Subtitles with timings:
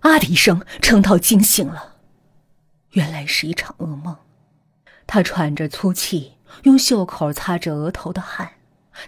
[0.00, 1.96] 啊的一声，程涛惊醒了，
[2.92, 4.16] 原来是一场噩梦。
[5.06, 8.52] 他喘着粗气，用袖口擦着额头的汗，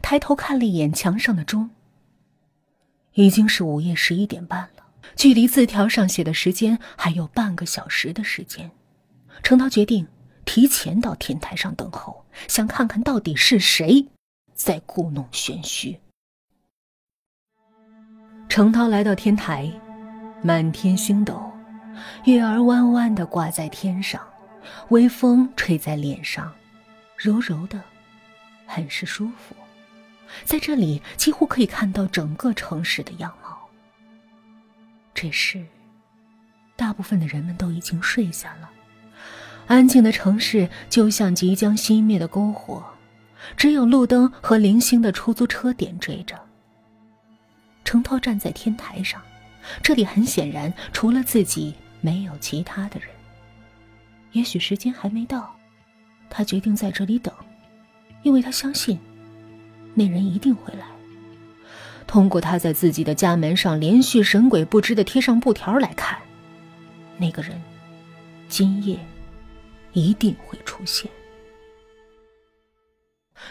[0.02, 1.70] 抬头看了一眼墙上的钟。
[3.14, 4.84] 已经是午夜十一点半了，
[5.16, 8.70] 距离字条上写的时间还有半个小时的时间。
[9.42, 10.08] 程涛决定
[10.44, 14.08] 提前到天台上等候，想看看到底是谁
[14.54, 15.98] 在故弄玄虚。
[18.48, 19.70] 程涛来到天台，
[20.44, 21.40] 满天星斗，
[22.24, 24.20] 月儿弯弯的挂在天上，
[24.88, 26.52] 微风吹在脸上，
[27.16, 27.80] 柔柔的，
[28.66, 29.54] 很是舒服。
[30.44, 33.56] 在这里，几乎可以看到整个城市的样貌。
[35.14, 35.64] 这是，
[36.74, 38.68] 大部分的人们都已经睡下了，
[39.68, 42.84] 安静的城市就像即将熄灭的篝火，
[43.56, 46.36] 只有路灯和零星的出租车点缀着。
[47.84, 49.22] 程涛站在天台上，
[49.82, 53.08] 这里很显然除了自己没有其他的人。
[54.32, 55.54] 也许时间还没到，
[56.30, 57.32] 他决定在这里等，
[58.22, 58.98] 因为他相信。
[59.94, 60.86] 那人一定会来。
[62.06, 66.18] 通过他在自己的家门上连续神鬼不知的贴上布条来看，
[67.18, 67.60] 那个人
[68.48, 68.98] 今夜
[69.92, 71.10] 一定会出现。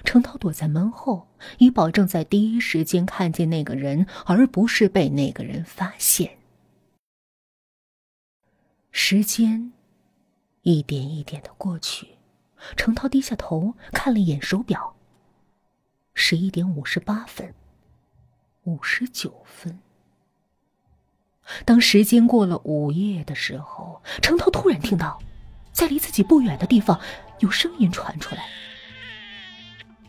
[0.04, 6.38] 程涛躲在门后，以保证在第一时间看见那个人，而不是被那个人发现。
[8.92, 9.72] 时间
[10.64, 12.10] 一点一点的过去，
[12.76, 14.96] 程涛低下头看了一眼手表。
[16.14, 17.54] 十一点五十八分，
[18.64, 19.80] 五十九分。
[21.66, 25.22] 当时间过了午夜的时候，程涛突然听到，
[25.72, 27.00] 在离自己不远的地方
[27.40, 28.50] 有声音传出来，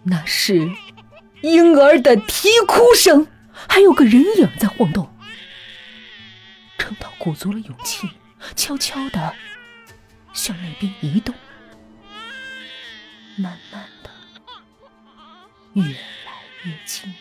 [0.04, 0.70] 那是
[1.42, 5.08] 婴儿的啼哭声，还有个人影在晃动。
[6.78, 8.08] 程涛鼓足了勇气，
[8.56, 9.34] 悄悄的
[10.32, 11.34] 向那边移动，
[13.36, 14.10] 慢慢的。
[15.74, 15.92] 越来
[16.64, 17.14] 越近，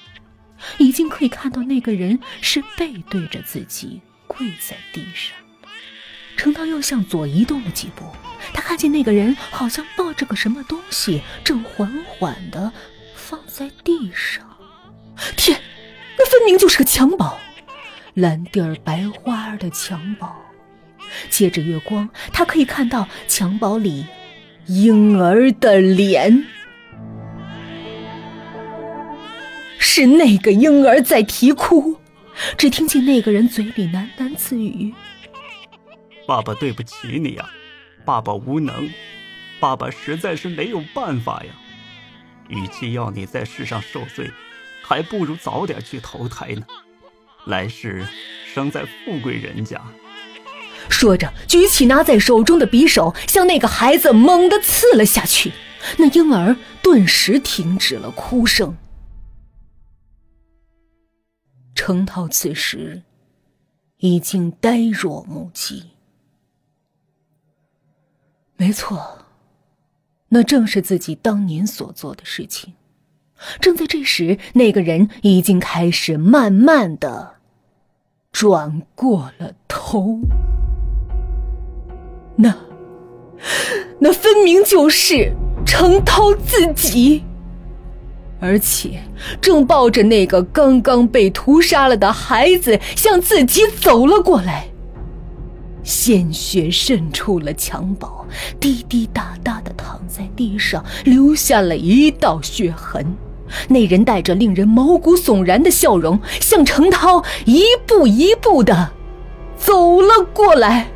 [0.80, 5.38] 已经可以看到那个人是背对着自己跪在地上。
[6.42, 8.04] 程涛又向左移动了几步，
[8.52, 12.74] 他看见那个人好像抱着个什么东西，正缓缓的
[13.14, 14.44] 放在地上。
[15.38, 15.62] 天，
[16.18, 17.38] 那分明就是个襁褓，
[18.16, 20.34] 蓝地儿白花儿的襁褓。
[21.30, 24.08] 借着月光，他可以看到襁褓里
[24.66, 26.44] 婴儿的脸。
[29.78, 31.98] 是那个婴儿在啼哭，
[32.58, 34.92] 只听见那个人嘴里喃喃自语
[36.28, 37.50] ：“爸爸对不起你呀，
[38.06, 38.90] 爸爸无能，
[39.60, 41.54] 爸爸实在是没有办法呀。
[42.48, 44.30] 与其要你在世上受罪，
[44.84, 46.66] 还不如早点去投胎呢，
[47.46, 48.06] 来世
[48.54, 49.82] 生在富贵人家。”
[50.90, 55.52] 说着，举起拿在手中的匕首，向那个孩子猛地刺了下去。
[55.98, 58.78] 那婴儿顿时停止了哭声。
[61.76, 63.04] 程涛此时
[63.98, 65.92] 已经呆若木鸡。
[68.62, 69.18] 没错，
[70.30, 72.76] 那正是自己当年所做的事情。
[73.60, 77.38] 正在这时，那个人已经开始慢慢的
[78.32, 80.20] 转过了头。
[82.36, 82.56] 那，
[84.00, 85.34] 那分明就是
[85.66, 87.24] 程涛自己。
[88.40, 89.02] 而且
[89.42, 94.68] 正抱着那个刚刚被屠杀了的孩子向自己走了过来，
[95.84, 98.26] 鲜血渗出了襁褓，
[98.60, 103.16] 滴滴答答的躺在地上，留下了一道血痕。
[103.68, 108.92] 那人带着令人毛骨悚然的笑容，向程涛一步一步的
[109.58, 110.92] 走了过来。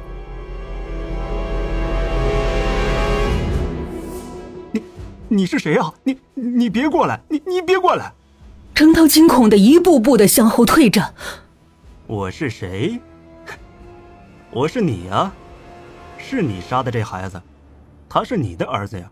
[5.28, 5.92] 你是谁啊？
[6.04, 7.20] 你你别过来！
[7.30, 8.14] 你你别过来！
[8.74, 11.14] 程涛惊恐的一步步的向后退着。
[12.08, 13.00] 我是谁？
[14.56, 15.30] 我是你呀，
[16.18, 17.42] 是你杀的这孩子，
[18.08, 19.12] 他是你的儿子呀。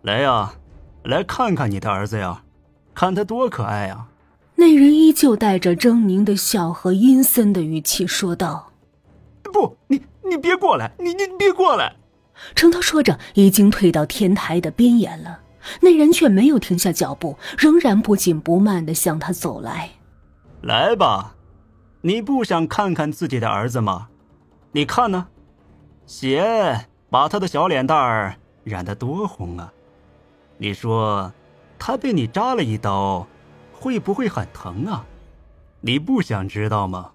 [0.00, 0.50] 来呀，
[1.04, 2.42] 来看看你的儿子呀，
[2.94, 4.06] 看他多可爱呀！
[4.54, 8.72] 那人依旧带着狰狞的笑和阴森的语气说道
[9.52, 10.92] ：“不，你你别过来！
[10.98, 11.94] 你你别过来！”
[12.56, 15.40] 程涛说着，已经退到天台的边沿了。
[15.82, 19.90] 那人却没有停下脚步，仍然不紧不慢的向他走来。
[20.62, 21.34] 来吧，
[22.00, 24.08] 你不想看看自己的儿子吗？
[24.72, 25.26] 你看呢，
[26.06, 29.72] 血把他的小脸蛋儿染得多红啊！
[30.58, 31.32] 你说，
[31.78, 33.26] 他被你扎了一刀，
[33.72, 35.06] 会不会很疼啊？
[35.80, 37.12] 你不想知道吗？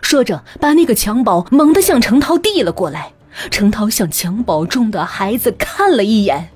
[0.00, 3.12] 说着，把那个襁褓猛地向程涛递了过来。
[3.50, 6.50] 程涛向襁褓中的孩子看了一眼。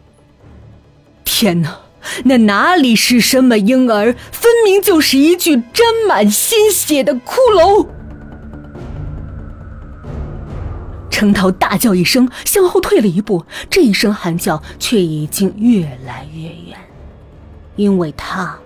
[1.25, 1.81] 天哪，
[2.25, 7.87] 那哪里是什么婴儿，分明就是一具沾满鲜血的骷髅！
[11.15, 13.47] 程涛大叫一声，向后退了一步。
[13.71, 16.77] 这一声喊叫却已经越来越远，
[17.77, 18.59] 因为他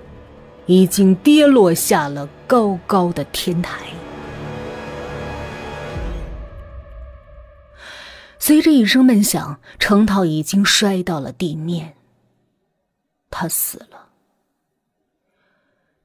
[0.65, 3.85] 已经跌落下了高高的天台。
[8.39, 11.97] 随着一声闷响，程涛已经摔到了地面。
[13.29, 14.09] 他死了。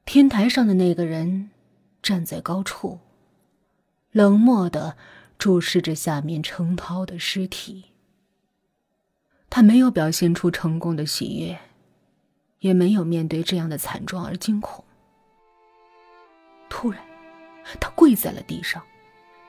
[0.03, 1.51] 天台上的那个人
[2.01, 2.99] 站在高处，
[4.11, 4.97] 冷漠的。
[5.43, 7.83] 注视着下面程涛的尸体，
[9.49, 11.59] 他没有表现出成功的喜悦，
[12.59, 14.85] 也没有面对这样的惨状而惊恐。
[16.69, 17.03] 突然，
[17.81, 18.81] 他跪在了地上，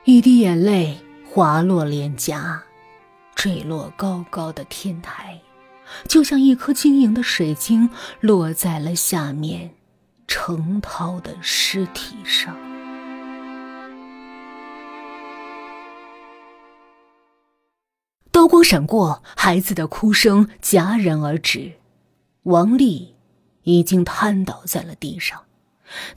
[0.03, 0.97] 一滴眼泪
[1.31, 2.61] 滑落脸颊，
[3.33, 5.39] 坠落高高的天台，
[6.09, 7.89] 就像一颗晶莹的水晶
[8.19, 9.73] 落在了下面
[10.27, 12.64] 程涛的尸体上。
[18.45, 21.79] 刀光闪过，孩子的哭声戛然而止。
[22.43, 23.15] 王丽
[23.63, 25.45] 已经瘫倒在了地上，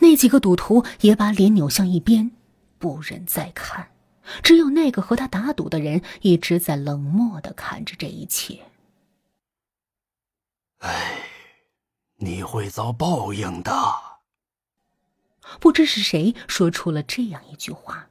[0.01, 2.31] 那几个赌徒也把脸扭向一边，
[2.79, 3.93] 不忍再看。
[4.43, 8.61] 只有那个和他打赌的人一直在冷漠的看着这一切。
[10.81, 11.23] 哎，
[12.17, 13.73] 你会遭报应的。
[15.61, 18.11] 不知是谁说出了这样一句话。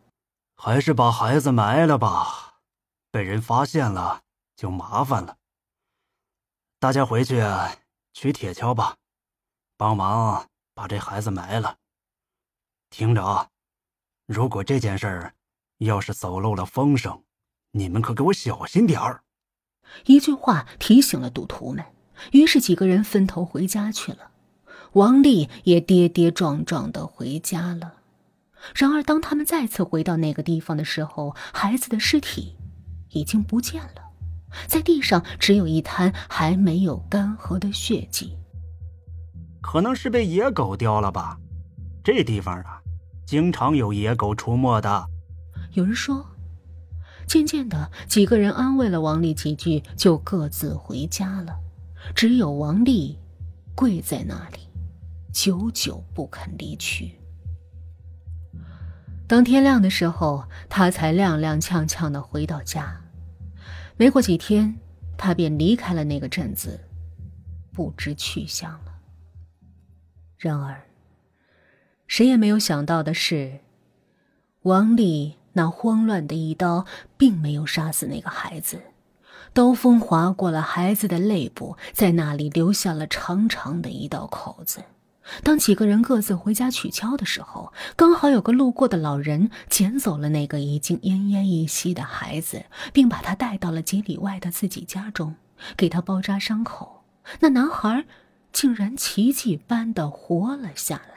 [0.56, 2.56] 还是把孩子埋了吧。
[3.12, 4.22] 被人发现了
[4.56, 5.38] 就麻烦了。
[6.80, 7.42] 大家回去
[8.14, 8.98] 取铁锹吧，
[9.78, 11.78] 帮忙把这孩子埋了。
[12.90, 13.50] 听着啊，
[14.26, 15.34] 如果这件事儿
[15.78, 17.24] 要是走漏了风声，
[17.72, 19.24] 你们可给我小心点儿。
[20.06, 21.86] 一句话提醒了赌徒们，
[22.32, 24.32] 于是几个人分头回家去了。
[24.94, 27.96] 王丽也跌跌撞撞的回家了。
[28.76, 32.57] 然而，当他们再次回到那个地方的时候，孩子的尸体。
[33.18, 34.02] 已经不见了，
[34.68, 38.38] 在地上只有一滩还没有干涸的血迹。
[39.62, 41.38] 可能是被野狗叼了吧？
[42.04, 42.82] 这地方啊，
[43.26, 45.08] 经常有野狗出没的。
[45.74, 46.26] 有人说。
[47.28, 51.54] 渐渐的，几个人安慰了王丽几句，就各自回家了。
[52.16, 53.20] 只有王丽
[53.76, 54.60] 跪在那里，
[55.34, 57.20] 久久不肯离去。
[59.28, 62.98] 当天亮的时候，他才踉踉跄跄的回到家。
[64.00, 64.78] 没过几天，
[65.18, 66.80] 他便离开了那个镇子，
[67.74, 68.94] 不知去向了。
[70.38, 70.84] 然而，
[72.06, 73.60] 谁也没有想到的是，
[74.62, 76.86] 王丽那慌乱的一刀
[77.18, 78.80] 并没有杀死那个孩子，
[79.52, 84.84] 刀锋划过了孩子的肋部，在那里留下了长长的一道口子。
[85.44, 95.36] 当几个人各自回家取锹的时候，刚好有个路过的老人捡走了那个已经奄奄一息的孩子，并把他带到了几里外的自己家中，
[95.76, 97.04] 给他包扎伤口。
[97.42, 98.06] 那男孩
[98.54, 101.16] 竟然奇迹般的活了下来。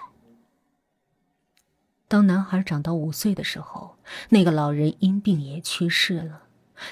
[2.09, 3.97] 当男孩长到五岁的时候，
[4.31, 6.43] 那个老人因病也去世了，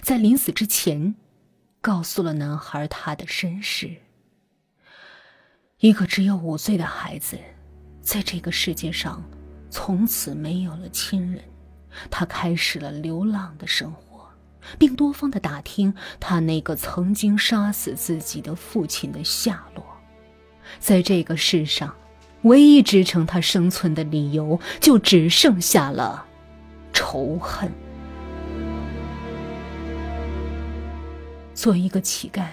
[0.00, 1.16] 在临死之前，
[1.81, 3.97] 告诉了男孩他的身世。
[5.80, 7.38] 一个只有五岁的孩子，
[8.02, 9.23] 在这个世界上，
[9.70, 11.40] 从此没有了亲人。
[12.11, 14.28] 他开始了流浪的生活，
[14.76, 19.85] 并多方的打听他那个曾经杀死自己的父亲的下落。
[20.80, 21.94] 在这个世上，
[22.42, 26.26] 唯一支撑他生存的理由，就只剩下了
[26.92, 27.70] 仇恨。
[31.54, 32.49] 做一个乞丐。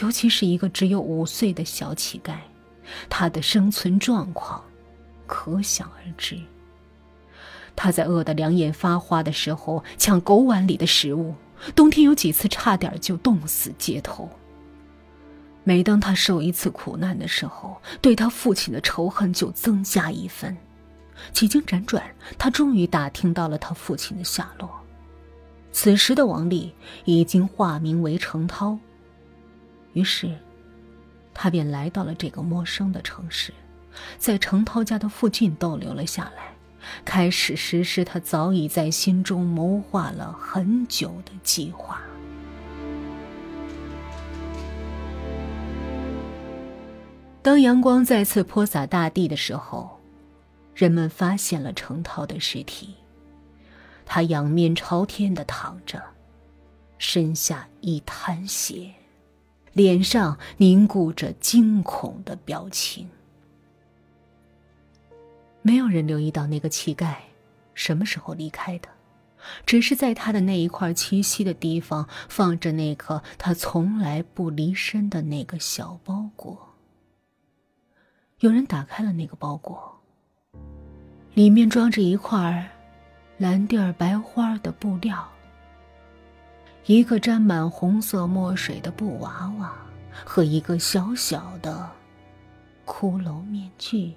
[0.00, 2.34] 尤其是一个只有五岁的小乞丐，
[3.08, 4.62] 他的生存状况
[5.26, 6.38] 可想而知。
[7.74, 11.34] 他在饿得两眼发花的时候抢狗碗里的食物，
[11.74, 14.28] 冬天有几次差点就冻死街头。
[15.64, 20.56] 每当他受一次苦难的时候，对他父亲的仇恨就增加一分。
[21.32, 22.02] 几经辗转，
[22.38, 24.70] 他终于打听到了他父亲的下落。
[25.72, 26.72] 此时的王丽
[27.04, 28.78] 已经化名为程涛。
[29.96, 30.30] 于是，
[31.32, 33.50] 他便来到了这个陌生的城市，
[34.18, 36.54] 在程涛家的附近逗留了下来，
[37.02, 42.02] 开始实施他早已在心中谋划了很久的计划。
[47.40, 49.98] 当阳光再次泼洒大地的时候，
[50.74, 52.96] 人们发现了程涛的尸体，
[54.04, 56.02] 他仰面朝天的躺着，
[56.98, 58.92] 身下一滩血，
[59.76, 63.10] 脸上凝固着惊恐的表情。
[65.60, 67.14] 没有人留意到那个乞丐
[67.74, 68.88] 什么时候离开的，
[69.66, 76.74] 只是在他的那一块栖息的地方放着那个他从来不离身的那个小包裹。
[78.38, 80.00] 有人打开了那个包裹，
[81.34, 82.66] 里面装着一块
[83.36, 85.30] 蓝地儿白花的布料，
[86.86, 89.74] 一个沾满红色墨水的布娃娃
[90.24, 91.90] 和一个小小的
[92.84, 94.14] 骷髅面具。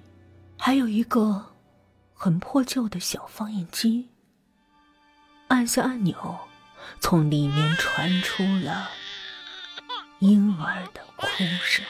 [0.56, 1.44] 还有一个
[2.14, 4.08] 很破旧的小放映机，
[5.48, 6.38] 按下按钮，
[7.00, 8.88] 从里面传出了
[10.20, 11.26] 婴儿的哭
[11.64, 11.84] 声。